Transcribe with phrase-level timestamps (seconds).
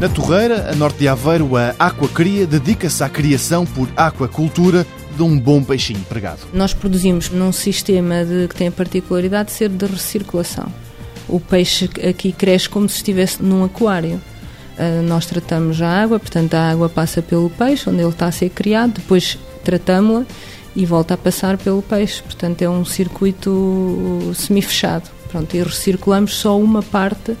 [0.00, 4.84] Na Torreira, a norte de Aveiro, a Aquacria dedica-se à criação por aquacultura
[5.16, 6.40] de um bom peixinho pregado.
[6.52, 10.66] Nós produzimos num sistema de, que tem a particularidade de ser de recirculação.
[11.28, 14.20] O peixe aqui cresce como se estivesse num aquário.
[14.76, 18.32] Uh, nós tratamos a água, portanto a água passa pelo peixe, onde ele está a
[18.32, 20.26] ser criado, depois tratamos-la
[20.74, 22.20] e volta a passar pelo peixe.
[22.20, 25.08] Portanto é um circuito semi-fechado.
[25.28, 27.36] Pronto, e recirculamos só uma parte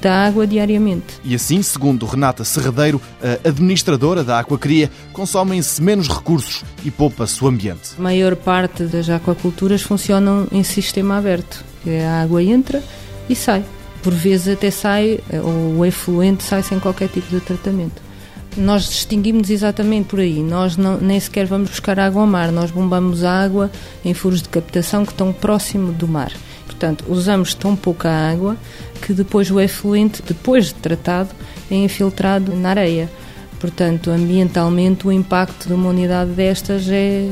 [0.00, 1.20] da água diariamente.
[1.24, 7.48] E assim, segundo Renata Serradeiro, a administradora da Aquacria, consomem-se menos recursos e poupa-se o
[7.48, 7.90] ambiente.
[7.98, 11.64] A maior parte das aquaculturas funcionam em sistema aberto.
[11.86, 12.82] A água entra
[13.28, 13.64] e sai.
[14.02, 18.00] Por vezes até sai, ou o efluente sai sem qualquer tipo de tratamento.
[18.56, 20.42] Nós distinguimos exatamente por aí.
[20.42, 23.70] Nós não, nem sequer vamos buscar água ao mar, nós bombamos água
[24.04, 26.32] em furos de captação que estão próximo do mar.
[26.78, 28.56] Portanto, usamos tão pouca água
[29.02, 31.30] que depois o efluente, depois de tratado,
[31.68, 33.10] é infiltrado na areia.
[33.58, 37.28] Portanto, ambientalmente, o impacto de uma unidade destas é,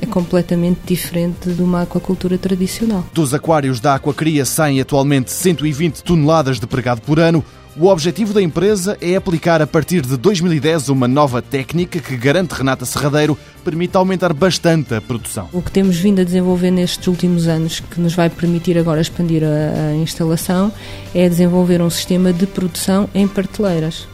[0.00, 3.04] é completamente diferente de uma aquacultura tradicional.
[3.12, 7.44] Dos aquários da Aquacria saem atualmente 120 toneladas de pregado por ano.
[7.80, 12.52] O objetivo da empresa é aplicar a partir de 2010 uma nova técnica que garante
[12.52, 15.48] Renata Serradeiro permite aumentar bastante a produção.
[15.52, 19.44] O que temos vindo a desenvolver nestes últimos anos, que nos vai permitir agora expandir
[19.44, 20.72] a, a instalação,
[21.14, 24.08] é desenvolver um sistema de produção em prateleiras.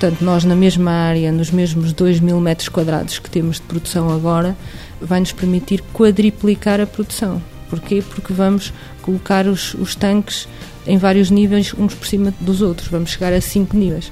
[0.00, 4.10] Portanto, nós na mesma área, nos mesmos 2 mil metros quadrados que temos de produção
[4.10, 4.56] agora,
[4.98, 7.42] vai nos permitir quadriplicar a produção.
[7.68, 8.02] Porquê?
[8.08, 10.48] Porque vamos colocar os, os tanques
[10.86, 12.88] em vários níveis, uns por cima dos outros.
[12.88, 14.10] Vamos chegar a cinco níveis.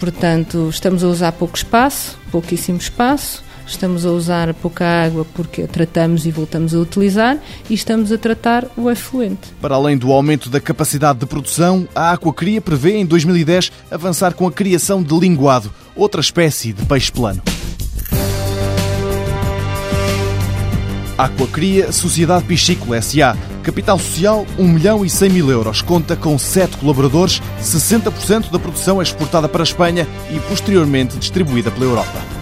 [0.00, 6.26] Portanto, estamos a usar pouco espaço, pouquíssimo espaço, estamos a usar pouca água porque tratamos
[6.26, 9.52] e voltamos a utilizar e estamos a tratar o efluente.
[9.60, 14.46] Para além do aumento da capacidade de produção, a Aquacria prevê em 2010 avançar com
[14.46, 17.42] a criação de linguado, outra espécie de peixe plano.
[21.20, 23.36] Aquacria Sociedade Piscícola S.A.
[23.62, 25.82] Capital social 1 milhão e 100 mil euros.
[25.82, 31.70] Conta com 7 colaboradores, 60% da produção é exportada para a Espanha e posteriormente distribuída
[31.70, 32.39] pela Europa.